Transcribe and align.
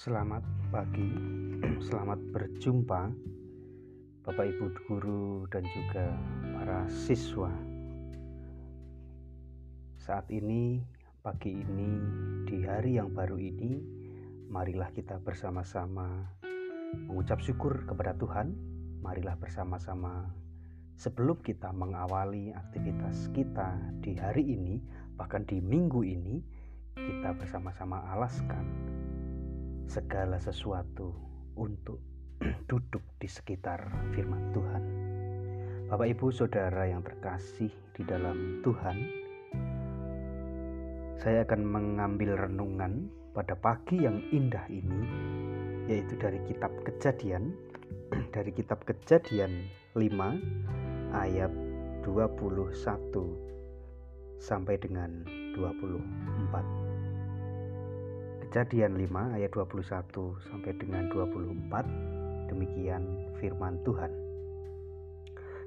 Selamat 0.00 0.40
pagi, 0.72 1.12
selamat 1.92 2.32
berjumpa 2.32 3.12
Bapak 4.24 4.46
Ibu 4.48 4.72
guru 4.88 5.44
dan 5.52 5.60
juga 5.76 6.16
para 6.56 6.88
siswa. 6.88 7.52
Saat 10.00 10.32
ini, 10.32 10.80
pagi 11.20 11.52
ini, 11.52 12.00
di 12.48 12.64
hari 12.64 12.96
yang 12.96 13.12
baru 13.12 13.36
ini, 13.36 13.76
marilah 14.48 14.88
kita 14.96 15.20
bersama-sama 15.20 16.32
mengucap 17.04 17.44
syukur 17.44 17.84
kepada 17.84 18.16
Tuhan. 18.16 18.56
Marilah 19.04 19.36
bersama-sama 19.36 20.32
sebelum 20.96 21.44
kita 21.44 21.76
mengawali 21.76 22.56
aktivitas 22.56 23.28
kita 23.36 23.76
di 24.00 24.16
hari 24.16 24.48
ini, 24.48 24.80
bahkan 25.20 25.44
di 25.44 25.60
minggu 25.60 26.00
ini, 26.08 26.40
kita 26.96 27.36
bersama-sama 27.36 28.00
alaskan 28.16 28.64
segala 29.90 30.38
sesuatu 30.38 31.10
untuk 31.58 31.98
duduk 32.70 33.02
di 33.18 33.26
sekitar 33.26 33.90
firman 34.14 34.54
Tuhan. 34.54 34.84
Bapak, 35.90 36.06
ibu, 36.06 36.30
saudara 36.30 36.86
yang 36.86 37.02
terkasih 37.02 37.74
di 37.98 38.06
dalam 38.06 38.62
Tuhan, 38.62 38.96
saya 41.18 41.42
akan 41.42 41.66
mengambil 41.66 42.38
renungan 42.38 43.10
pada 43.34 43.58
pagi 43.58 44.06
yang 44.06 44.22
indah 44.30 44.62
ini, 44.70 45.02
yaitu 45.90 46.14
dari 46.14 46.38
Kitab 46.46 46.70
Kejadian, 46.86 47.50
dari 48.34 48.54
Kitab 48.54 48.86
Kejadian 48.86 49.66
5 49.98 50.06
ayat 51.18 51.50
21 52.06 52.78
sampai 54.38 54.78
dengan 54.78 55.26
24. 55.58 56.79
Kejadian 58.50 58.98
5 58.98 59.38
ayat 59.38 59.54
21 59.54 60.10
sampai 60.50 60.74
dengan 60.74 61.06
24 61.06 62.50
demikian 62.50 63.06
firman 63.38 63.78
Tuhan. 63.86 64.10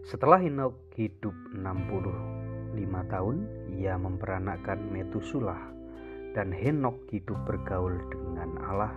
Setelah 0.03 0.35
Henok 0.43 0.91
hidup 0.99 1.31
65 1.55 2.75
tahun, 3.07 3.47
ia 3.79 3.95
memperanakkan 3.95 4.83
Metusulah 4.91 5.63
dan 6.35 6.51
Henok 6.51 7.07
hidup 7.07 7.39
bergaul 7.47 8.03
dengan 8.11 8.59
Allah 8.67 8.91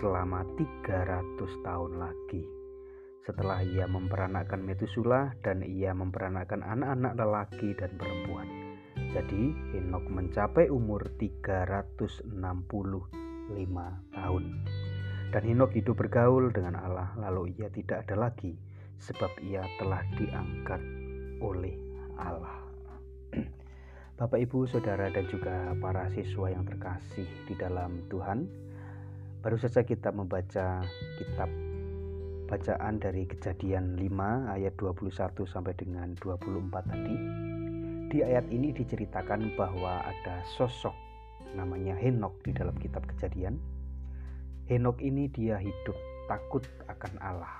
selama 0.00 0.48
300 0.88 1.20
tahun 1.68 2.00
lagi. 2.00 2.48
Setelah 3.28 3.60
ia 3.60 3.84
memperanakkan 3.84 4.64
Metusulah 4.64 5.36
dan 5.44 5.60
ia 5.68 5.92
memperanakkan 5.92 6.64
anak-anak 6.64 7.12
lelaki 7.12 7.76
dan 7.76 7.92
perempuan. 8.00 8.67
Jadi 9.08 9.56
Henok 9.72 10.04
mencapai 10.12 10.68
umur 10.68 11.00
365 11.16 12.28
tahun. 14.12 14.44
Dan 15.32 15.42
Henok 15.44 15.72
hidup 15.72 15.96
bergaul 15.96 16.52
dengan 16.52 16.76
Allah 16.76 17.16
lalu 17.16 17.56
ia 17.56 17.72
tidak 17.72 18.04
ada 18.04 18.28
lagi 18.28 18.52
sebab 19.00 19.32
ia 19.40 19.64
telah 19.80 20.04
diangkat 20.12 20.80
oleh 21.40 21.76
Allah. 22.20 22.60
Bapak 24.20 24.44
Ibu, 24.44 24.68
Saudara 24.68 25.08
dan 25.08 25.24
juga 25.32 25.72
para 25.80 26.12
siswa 26.12 26.52
yang 26.52 26.68
terkasih 26.68 27.28
di 27.48 27.54
dalam 27.56 28.04
Tuhan, 28.12 28.44
baru 29.40 29.56
saja 29.56 29.88
kita 29.88 30.12
membaca 30.12 30.84
kitab 31.16 31.48
bacaan 32.48 33.00
dari 33.00 33.24
Kejadian 33.24 33.96
5 33.96 34.56
ayat 34.56 34.74
21 34.76 35.12
sampai 35.44 35.72
dengan 35.76 36.16
24 36.16 36.92
tadi 36.92 37.16
di 38.08 38.24
ayat 38.24 38.48
ini 38.48 38.72
diceritakan 38.72 39.52
bahwa 39.52 40.00
ada 40.00 40.40
sosok 40.56 40.96
namanya 41.52 41.92
Henok 41.92 42.40
di 42.40 42.56
dalam 42.56 42.72
kitab 42.80 43.04
Kejadian. 43.04 43.60
Henok 44.68 45.00
ini 45.04 45.28
dia 45.28 45.60
hidup 45.60 45.96
takut 46.28 46.64
akan 46.88 47.12
Allah. 47.20 47.52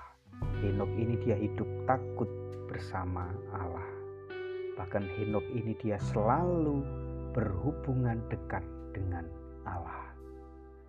Henok 0.65 0.89
ini 0.97 1.21
dia 1.21 1.37
hidup 1.37 1.69
takut 1.85 2.29
bersama 2.69 3.29
Allah. 3.53 3.85
Bahkan 4.81 5.05
Henok 5.21 5.45
ini 5.53 5.77
dia 5.77 6.01
selalu 6.01 6.81
berhubungan 7.37 8.25
dekat 8.33 8.65
dengan 8.97 9.29
Allah. 9.69 10.13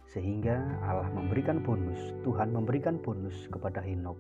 Sehingga 0.08 0.56
Allah 0.88 1.12
memberikan 1.12 1.60
bonus, 1.60 2.00
Tuhan 2.24 2.56
memberikan 2.56 2.96
bonus 3.04 3.36
kepada 3.52 3.84
Henok 3.84 4.18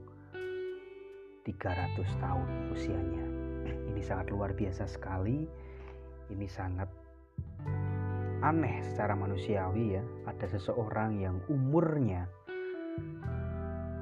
300 1.48 1.96
tahun 2.22 2.48
usianya 2.76 3.39
ini 4.00 4.08
sangat 4.08 4.32
luar 4.32 4.56
biasa 4.56 4.88
sekali. 4.88 5.44
Ini 6.32 6.48
sangat 6.48 6.88
aneh 8.40 8.80
secara 8.80 9.12
manusiawi 9.12 10.00
ya. 10.00 10.04
Ada 10.24 10.56
seseorang 10.56 11.20
yang 11.20 11.44
umurnya 11.52 12.24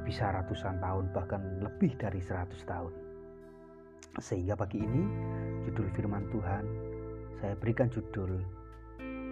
bisa 0.06 0.30
ratusan 0.30 0.78
tahun 0.78 1.10
bahkan 1.18 1.42
lebih 1.66 1.98
dari 1.98 2.22
100 2.22 2.62
tahun. 2.70 2.94
Sehingga 4.22 4.54
pagi 4.54 4.86
ini 4.86 5.02
judul 5.66 5.90
firman 5.98 6.30
Tuhan 6.30 6.66
saya 7.42 7.58
berikan 7.58 7.90
judul 7.90 8.38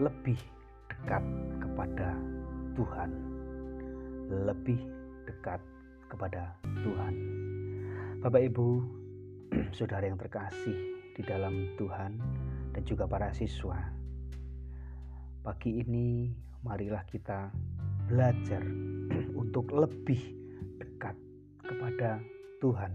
lebih 0.02 0.42
dekat 0.90 1.22
kepada 1.62 2.18
Tuhan. 2.74 3.14
Lebih 4.50 4.82
dekat 5.30 5.62
kepada 6.10 6.58
Tuhan. 6.82 7.14
Bapak 8.26 8.42
Ibu 8.50 9.05
saudara 9.78 10.06
yang 10.08 10.18
terkasih 10.18 10.76
di 11.16 11.22
dalam 11.24 11.76
Tuhan 11.78 12.20
dan 12.74 12.84
juga 12.84 13.08
para 13.08 13.32
siswa. 13.32 13.78
Pagi 15.46 15.82
ini 15.86 16.34
marilah 16.66 17.06
kita 17.06 17.54
belajar 18.10 18.62
untuk 19.42 19.70
lebih 19.72 20.20
dekat 20.82 21.16
kepada 21.62 22.20
Tuhan. 22.62 22.92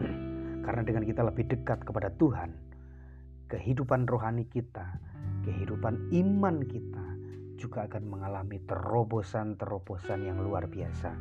Karena 0.64 0.82
dengan 0.84 1.04
kita 1.06 1.22
lebih 1.24 1.44
dekat 1.48 1.86
kepada 1.86 2.12
Tuhan, 2.18 2.50
kehidupan 3.48 4.06
rohani 4.10 4.46
kita, 4.46 4.98
kehidupan 5.46 6.12
iman 6.12 6.56
kita 6.66 7.06
juga 7.60 7.84
akan 7.84 8.08
mengalami 8.08 8.56
terobosan-terobosan 8.64 10.24
yang 10.24 10.40
luar 10.40 10.64
biasa, 10.64 11.12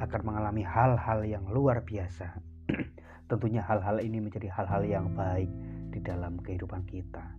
akan 0.00 0.20
mengalami 0.24 0.64
hal-hal 0.64 1.20
yang 1.24 1.44
luar 1.52 1.84
biasa 1.84 2.51
Tentunya 3.32 3.64
hal-hal 3.64 3.96
ini 4.04 4.20
menjadi 4.20 4.52
hal-hal 4.52 4.84
yang 4.84 5.08
baik 5.16 5.48
di 5.88 6.04
dalam 6.04 6.36
kehidupan 6.44 6.84
kita. 6.84 7.32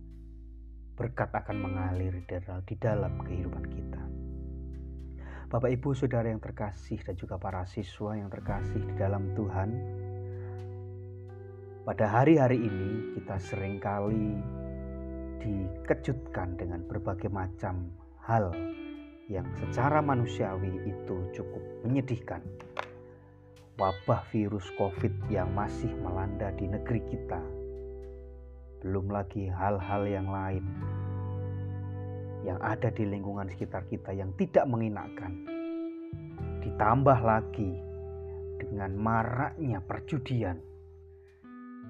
Berkat 0.98 1.30
akan 1.30 1.54
mengalir 1.62 2.18
di 2.66 2.74
dalam 2.82 3.14
kehidupan 3.22 3.62
kita. 3.70 4.02
Bapak 5.54 5.70
Ibu 5.70 5.94
Saudara 5.94 6.26
yang 6.26 6.42
terkasih 6.42 6.98
dan 7.06 7.14
juga 7.14 7.38
para 7.38 7.62
siswa 7.62 8.18
yang 8.18 8.26
terkasih 8.26 8.82
di 8.82 8.94
dalam 8.98 9.38
Tuhan. 9.38 9.70
Pada 11.86 12.10
hari-hari 12.10 12.58
ini 12.58 13.14
kita 13.14 13.38
sering 13.38 13.78
kali 13.78 14.34
dikejutkan 15.46 16.58
dengan 16.58 16.82
berbagai 16.90 17.30
macam 17.30 17.94
hal 18.18 18.50
yang 19.30 19.46
secara 19.62 20.02
manusiawi 20.02 20.90
itu 20.90 21.30
cukup 21.38 21.62
menyedihkan 21.86 22.42
wabah 23.74 24.22
virus 24.30 24.70
COVID 24.78 25.26
yang 25.26 25.50
masih 25.50 25.90
melanda 25.98 26.54
di 26.54 26.70
negeri 26.70 27.02
kita. 27.10 27.42
Belum 28.86 29.10
lagi 29.10 29.50
hal-hal 29.50 30.06
yang 30.06 30.30
lain 30.30 30.62
yang 32.46 32.60
ada 32.62 32.92
di 32.92 33.02
lingkungan 33.02 33.50
sekitar 33.50 33.82
kita 33.90 34.14
yang 34.14 34.30
tidak 34.38 34.68
menginakkan. 34.70 35.42
Ditambah 36.62 37.18
lagi 37.24 37.72
dengan 38.62 38.94
maraknya 38.94 39.82
perjudian. 39.82 40.60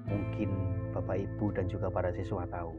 Mungkin 0.08 0.50
Bapak 0.96 1.20
Ibu 1.20 1.52
dan 1.52 1.69
juga 1.69 1.92
para 1.92 2.14
siswa 2.16 2.48
tahu, 2.48 2.72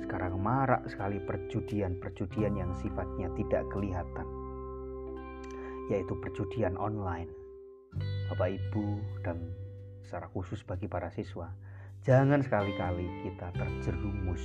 sekarang 0.00 0.40
marak 0.40 0.86
sekali 0.88 1.20
perjudian-perjudian 1.20 2.56
yang 2.56 2.72
sifatnya 2.78 3.28
tidak 3.36 3.68
kelihatan, 3.68 4.28
yaitu 5.88 6.14
perjudian 6.20 6.76
online 6.76 7.45
Bapak 8.26 8.58
Ibu 8.58 8.86
dan 9.22 9.38
secara 10.02 10.26
khusus 10.26 10.58
bagi 10.66 10.90
para 10.90 11.14
siswa, 11.14 11.46
jangan 12.02 12.42
sekali-kali 12.42 13.06
kita 13.22 13.54
terjerumus, 13.54 14.42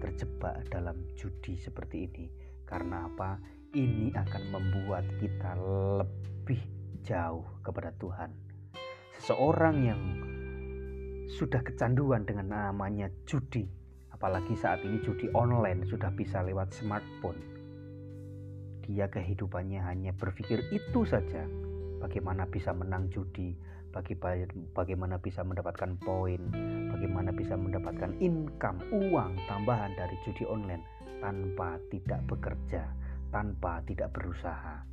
terjebak 0.00 0.64
dalam 0.72 0.96
judi 1.12 1.60
seperti 1.60 2.08
ini. 2.08 2.26
Karena 2.64 3.04
apa? 3.04 3.36
Ini 3.76 4.16
akan 4.16 4.42
membuat 4.48 5.04
kita 5.20 5.60
lebih 6.00 6.60
jauh 7.04 7.44
kepada 7.60 7.92
Tuhan. 8.00 8.32
Seseorang 9.20 9.76
yang 9.84 10.00
sudah 11.28 11.60
kecanduan 11.60 12.24
dengan 12.24 12.48
namanya 12.48 13.12
judi, 13.28 13.68
apalagi 14.08 14.56
saat 14.56 14.80
ini 14.80 15.04
judi 15.04 15.28
online 15.36 15.84
sudah 15.84 16.08
bisa 16.16 16.40
lewat 16.40 16.72
smartphone. 16.72 17.36
Dia 18.88 19.04
kehidupannya 19.12 19.84
hanya 19.84 20.16
berpikir 20.16 20.64
itu 20.72 21.04
saja, 21.04 21.44
bagaimana 21.98 22.46
bisa 22.46 22.70
menang 22.74 23.10
judi, 23.10 23.54
bagaimana 24.74 25.18
bisa 25.18 25.42
mendapatkan 25.42 25.98
poin, 26.02 26.40
bagaimana 26.94 27.34
bisa 27.34 27.58
mendapatkan 27.58 28.14
income, 28.22 28.78
uang 28.90 29.34
tambahan 29.50 29.92
dari 29.98 30.16
judi 30.26 30.46
online 30.46 30.82
tanpa 31.18 31.82
tidak 31.90 32.22
bekerja, 32.30 32.86
tanpa 33.34 33.82
tidak 33.84 34.14
berusaha. 34.14 34.86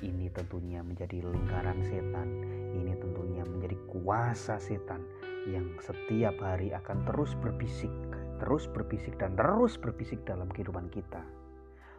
Ini 0.00 0.32
tentunya 0.32 0.80
menjadi 0.80 1.20
lingkaran 1.20 1.84
setan, 1.84 2.28
ini 2.72 2.96
tentunya 2.96 3.44
menjadi 3.44 3.76
kuasa 3.92 4.56
setan 4.56 5.04
yang 5.44 5.76
setiap 5.84 6.36
hari 6.40 6.72
akan 6.72 7.04
terus 7.04 7.36
berbisik, 7.36 7.92
terus 8.40 8.64
berbisik 8.72 9.20
dan 9.20 9.36
terus 9.36 9.76
berbisik 9.76 10.24
dalam 10.24 10.48
kehidupan 10.48 10.88
kita. 10.88 11.20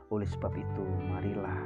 Oleh 0.09 0.25
sebab 0.25 0.51
itu, 0.57 0.85
marilah 1.13 1.62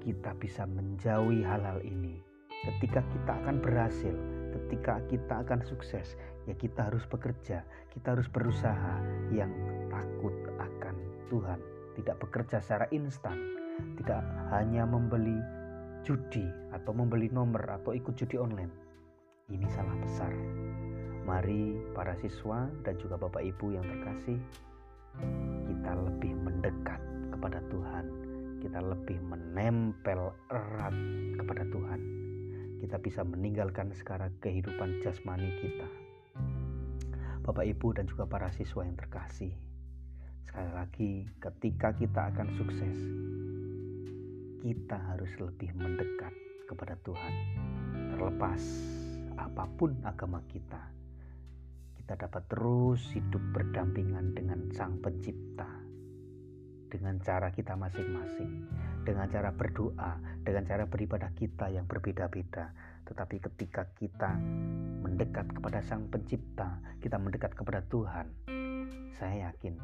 kita 0.00 0.32
bisa 0.40 0.64
menjauhi 0.64 1.44
hal-hal 1.44 1.80
ini. 1.84 2.20
Ketika 2.60 3.00
kita 3.12 3.32
akan 3.44 3.60
berhasil, 3.64 4.12
ketika 4.52 5.00
kita 5.08 5.44
akan 5.44 5.64
sukses, 5.64 6.16
ya 6.44 6.52
kita 6.56 6.92
harus 6.92 7.04
bekerja, 7.08 7.64
kita 7.92 8.16
harus 8.16 8.28
berusaha 8.28 9.00
yang 9.32 9.52
takut 9.88 10.34
akan 10.60 10.96
Tuhan, 11.32 11.60
tidak 11.96 12.16
bekerja 12.20 12.60
secara 12.60 12.84
instan, 12.92 13.36
tidak 13.96 14.20
hanya 14.52 14.84
membeli 14.84 15.40
judi 16.04 16.44
atau 16.72 16.92
membeli 16.92 17.28
nomor 17.32 17.64
atau 17.80 17.96
ikut 17.96 18.16
judi 18.16 18.36
online. 18.36 18.72
Ini 19.48 19.66
salah 19.72 19.96
besar. 20.00 20.32
Mari 21.24 21.76
para 21.92 22.16
siswa 22.16 22.66
dan 22.82 22.96
juga 22.96 23.20
Bapak 23.20 23.44
Ibu 23.44 23.76
yang 23.76 23.84
terkasih, 23.84 24.38
kita 25.68 25.92
lebih 25.96 26.32
mendekat 26.34 27.00
kepada 27.30 27.60
Tuhan. 27.68 28.29
Kita 28.60 28.76
lebih 28.84 29.16
menempel 29.24 30.36
erat 30.52 30.92
kepada 31.40 31.64
Tuhan. 31.64 32.00
Kita 32.76 33.00
bisa 33.00 33.24
meninggalkan 33.24 33.88
sekarang 33.96 34.36
kehidupan 34.44 35.00
jasmani 35.00 35.48
kita. 35.64 35.88
Bapak 37.40 37.64
Ibu 37.64 37.96
dan 37.96 38.04
juga 38.04 38.28
para 38.28 38.52
siswa 38.52 38.84
yang 38.84 39.00
terkasih. 39.00 39.56
Sekali 40.44 40.70
lagi, 40.76 41.12
ketika 41.40 41.96
kita 41.96 42.20
akan 42.36 42.48
sukses, 42.60 42.98
kita 44.60 44.98
harus 45.08 45.32
lebih 45.40 45.72
mendekat 45.72 46.36
kepada 46.68 47.00
Tuhan. 47.00 47.34
Terlepas 48.12 48.60
apa 49.40 49.64
pun 49.80 49.96
agama 50.04 50.44
kita, 50.52 50.84
kita 51.96 52.12
dapat 52.28 52.44
terus 52.52 53.08
hidup 53.16 53.40
berdampingan 53.56 54.36
dengan 54.36 54.68
Sang 54.76 55.00
Pencipta 55.00 55.89
dengan 56.90 57.22
cara 57.22 57.54
kita 57.54 57.78
masing-masing, 57.78 58.66
dengan 59.06 59.30
cara 59.30 59.54
berdoa, 59.54 60.18
dengan 60.42 60.66
cara 60.66 60.84
beribadah 60.90 61.30
kita 61.38 61.70
yang 61.70 61.86
berbeda-beda. 61.86 62.74
Tetapi 63.06 63.36
ketika 63.38 63.86
kita 63.94 64.34
mendekat 65.00 65.46
kepada 65.54 65.80
Sang 65.86 66.10
Pencipta, 66.10 66.82
kita 66.98 67.16
mendekat 67.16 67.54
kepada 67.54 67.86
Tuhan, 67.86 68.26
saya 69.14 69.54
yakin 69.54 69.78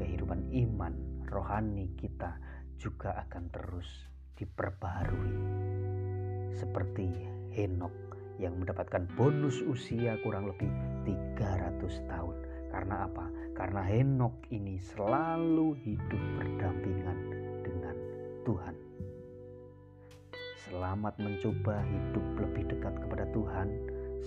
kehidupan 0.00 0.48
iman 0.66 0.96
rohani 1.28 1.92
kita 2.00 2.40
juga 2.80 3.12
akan 3.28 3.52
terus 3.52 3.88
diperbarui. 4.40 5.36
Seperti 6.56 7.06
Henok 7.52 7.92
yang 8.38 8.54
mendapatkan 8.56 9.04
bonus 9.18 9.60
usia 9.66 10.16
kurang 10.22 10.46
lebih 10.48 10.70
300 11.36 12.08
tahun. 12.08 12.47
Karena 12.68 13.08
apa? 13.08 13.26
Karena 13.56 13.82
Henok 13.82 14.48
ini 14.52 14.76
selalu 14.78 15.74
hidup 15.82 16.22
berdampingan 16.36 17.18
dengan 17.64 17.96
Tuhan. 18.44 18.76
Selamat 20.68 21.16
mencoba 21.16 21.80
hidup 21.80 22.26
lebih 22.44 22.64
dekat 22.68 22.94
kepada 23.00 23.24
Tuhan. 23.32 23.68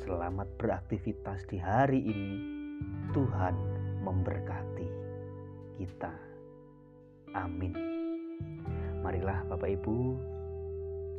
Selamat 0.01 0.49
beraktivitas 0.57 1.45
di 1.45 1.61
hari 1.61 2.01
ini. 2.01 2.33
Tuhan 3.13 3.53
memberkati 4.01 4.89
kita. 5.77 6.13
Amin. 7.38 7.77
Marilah 9.05 9.45
Bapak 9.49 9.69
Ibu, 9.69 10.17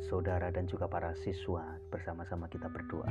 saudara 0.07 0.51
dan 0.51 0.67
juga 0.67 0.87
para 0.91 1.15
siswa 1.15 1.79
bersama-sama 1.87 2.51
kita 2.51 2.67
berdoa. 2.67 3.07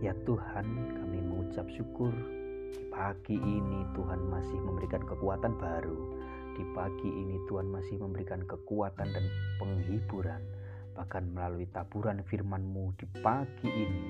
Ya 0.00 0.16
Tuhan, 0.24 0.64
kami 0.96 1.20
mengucap 1.20 1.68
syukur 1.68 2.08
di 2.72 2.88
pagi 2.88 3.36
ini 3.36 3.84
Tuhan 3.92 4.32
masih 4.32 4.56
memberikan 4.64 5.04
kekuatan 5.04 5.60
baru. 5.60 6.16
Di 6.56 6.64
pagi 6.72 7.04
ini 7.12 7.36
Tuhan 7.44 7.68
masih 7.68 8.00
memberikan 8.00 8.40
kekuatan 8.48 9.12
dan 9.12 9.24
penghiburan. 9.60 10.40
Bahkan 10.96 11.36
melalui 11.36 11.68
taburan 11.68 12.24
firman-Mu 12.24 12.96
di 12.96 13.06
pagi 13.20 13.68
ini, 13.68 14.04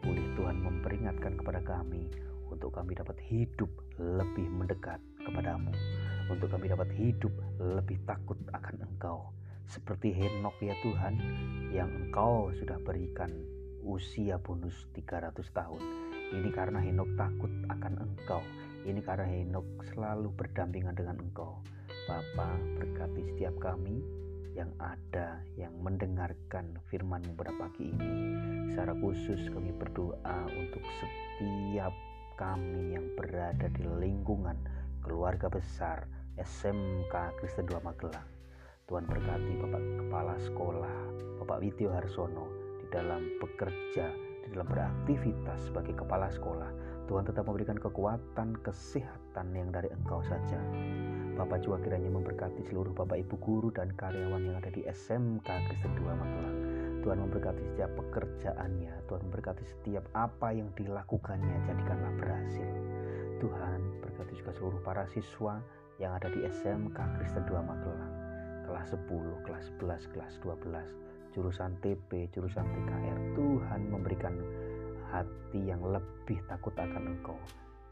boleh 0.00 0.32
Tuhan 0.32 0.64
memperingatkan 0.64 1.36
kepada 1.36 1.60
kami 1.60 2.08
untuk 2.48 2.72
kami 2.72 2.96
dapat 2.96 3.20
hidup 3.28 3.68
lebih 4.00 4.48
mendekat 4.48 4.96
kepadamu 5.28 5.76
untuk 6.32 6.56
kami 6.56 6.72
dapat 6.72 6.88
hidup 6.96 7.32
lebih 7.60 8.00
takut 8.08 8.40
akan 8.56 8.80
Engkau. 8.80 9.28
Seperti 9.68 10.12
Henok 10.12 10.56
ya 10.64 10.72
Tuhan, 10.80 11.20
yang 11.68 11.92
Engkau 11.92 12.48
sudah 12.56 12.80
berikan 12.80 13.28
usia 13.84 14.40
bonus 14.40 14.88
300 14.96 15.36
tahun. 15.52 15.82
Ini 16.32 16.48
karena 16.50 16.80
Henok 16.80 17.14
takut 17.20 17.52
akan 17.68 18.00
Engkau. 18.00 18.40
Ini 18.88 19.00
karena 19.04 19.28
Henok 19.28 19.64
selalu 19.92 20.32
berdampingan 20.32 20.96
dengan 20.96 21.20
Engkau. 21.20 21.60
Bapa 22.08 22.56
berkati 22.80 23.22
setiap 23.32 23.54
kami 23.60 24.00
yang 24.56 24.72
ada 24.80 25.44
yang 25.60 25.72
mendengarkan 25.84 26.80
firman-Mu 26.88 27.36
pada 27.36 27.52
pagi 27.60 27.92
ini. 27.92 28.12
Secara 28.72 28.96
khusus 28.96 29.40
kami 29.52 29.70
berdoa 29.76 30.48
untuk 30.48 30.82
setiap 30.98 31.92
kami 32.40 32.98
yang 32.98 33.06
berada 33.14 33.68
di 33.70 33.84
lingkungan 34.00 34.58
keluarga 35.04 35.46
besar 35.52 36.08
SMK 36.40 37.14
Kristen 37.38 37.68
2 37.68 37.78
Magelang. 37.84 38.26
Tuhan 38.84 39.08
berkati 39.08 39.52
Bapak 39.64 39.82
Kepala 40.02 40.34
Sekolah, 40.44 41.00
Bapak 41.40 41.62
Wityo 41.64 41.88
Harsono 41.88 42.63
dalam 42.94 43.26
bekerja, 43.42 44.06
di 44.46 44.48
dalam 44.54 44.70
beraktivitas 44.70 45.66
sebagai 45.66 45.98
Kepala 45.98 46.30
Sekolah. 46.30 46.70
Tuhan 47.10 47.26
tetap 47.26 47.44
memberikan 47.50 47.76
kekuatan, 47.76 48.56
kesehatan 48.62 49.50
yang 49.52 49.74
dari 49.74 49.90
Engkau 49.90 50.22
saja. 50.24 50.56
Bapak 51.34 51.66
juga 51.66 51.82
kiranya 51.82 52.08
memberkati 52.08 52.62
seluruh 52.70 52.94
Bapak 52.94 53.18
Ibu 53.26 53.36
guru 53.42 53.68
dan 53.74 53.92
karyawan 53.98 54.46
yang 54.46 54.56
ada 54.62 54.70
di 54.70 54.86
SMK 54.86 55.44
Kristen 55.44 55.92
2 55.98 56.06
Magelang. 56.06 56.58
Tuhan 57.04 57.18
memberkati 57.20 57.60
setiap 57.74 57.90
pekerjaannya, 58.00 59.04
Tuhan 59.10 59.20
memberkati 59.28 59.64
setiap 59.68 60.08
apa 60.16 60.56
yang 60.56 60.72
dilakukannya, 60.72 61.66
jadikanlah 61.68 62.14
berhasil. 62.16 62.70
Tuhan 63.42 64.00
berkati 64.00 64.32
juga 64.40 64.56
seluruh 64.56 64.80
para 64.80 65.04
siswa 65.12 65.60
yang 66.00 66.16
ada 66.16 66.32
di 66.32 66.46
SMK 66.48 66.96
Kristen 67.20 67.44
2 67.44 67.52
Magelang 67.60 68.14
kelas 68.64 68.96
10, 68.96 69.44
kelas 69.44 69.68
11, 69.76 70.08
kelas 70.16 70.34
12 70.40 71.03
jurusan 71.34 71.74
TP, 71.82 72.30
jurusan 72.30 72.62
TKR 72.62 73.18
Tuhan 73.34 73.80
memberikan 73.90 74.34
hati 75.10 75.60
yang 75.66 75.82
lebih 75.82 76.38
takut 76.46 76.72
akan 76.78 77.18
engkau 77.18 77.38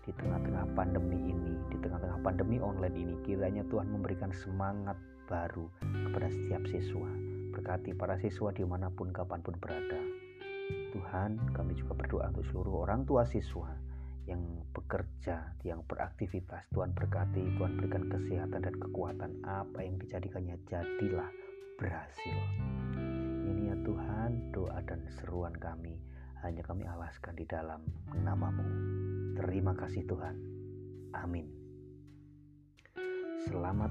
di 0.03 0.11
tengah-tengah 0.19 0.67
pandemi 0.75 1.31
ini 1.31 1.55
di 1.71 1.79
tengah-tengah 1.79 2.19
pandemi 2.27 2.59
online 2.59 2.97
ini 2.99 3.15
kiranya 3.23 3.63
Tuhan 3.71 3.87
memberikan 3.87 4.35
semangat 4.35 4.99
baru 5.31 5.71
kepada 5.79 6.27
setiap 6.27 6.63
siswa 6.67 7.07
berkati 7.55 7.95
para 7.95 8.19
siswa 8.19 8.51
di 8.51 8.67
mana 8.67 8.91
pun 8.91 9.15
kapan 9.15 9.39
pun 9.47 9.55
berada 9.63 10.03
Tuhan 10.91 11.39
kami 11.55 11.79
juga 11.79 11.95
berdoa 11.95 12.35
untuk 12.35 12.47
seluruh 12.51 12.83
orang 12.83 13.07
tua 13.07 13.23
siswa 13.23 13.71
yang 14.23 14.63
bekerja, 14.71 15.59
yang 15.67 15.83
beraktivitas. 15.91 16.63
Tuhan 16.71 16.95
berkati, 16.95 17.43
Tuhan 17.59 17.75
berikan 17.75 18.07
kesehatan 18.07 18.61
dan 18.63 18.75
kekuatan 18.79 19.33
apa 19.43 19.83
yang 19.83 19.99
dijadikannya 19.99 20.63
jadilah 20.71 21.27
berhasil. 21.75 22.39
Ya 23.73 23.81
Tuhan, 23.89 24.53
doa 24.53 24.85
dan 24.85 25.01
seruan 25.17 25.57
kami 25.57 25.97
hanya 26.45 26.61
kami 26.61 26.85
alaskan 26.85 27.33
di 27.33 27.49
dalam 27.49 27.81
namamu. 28.13 28.69
Terima 29.33 29.73
kasih 29.73 30.05
Tuhan. 30.05 30.37
Amin. 31.17 31.49
Selamat 33.49 33.89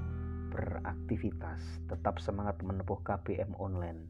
beraktivitas, 0.54 1.82
tetap 1.90 2.22
semangat 2.22 2.62
menempuh 2.62 3.02
KBM 3.02 3.58
online. 3.58 4.06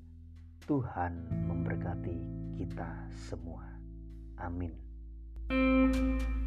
Tuhan 0.69 1.25
memberkati 1.49 2.21
kita 2.61 3.09
semua. 3.33 3.65
Amin. 4.45 4.77
Thank 5.49 5.97
you. 5.97 6.42